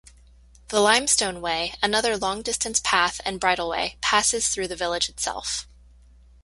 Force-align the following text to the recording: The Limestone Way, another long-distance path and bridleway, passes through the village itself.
The 0.69 0.79
Limestone 0.79 1.41
Way, 1.41 1.75
another 1.83 2.17
long-distance 2.17 2.81
path 2.83 3.21
and 3.23 3.39
bridleway, 3.39 3.97
passes 4.01 4.47
through 4.49 4.67
the 4.69 4.75
village 4.75 5.09
itself. 5.09 5.67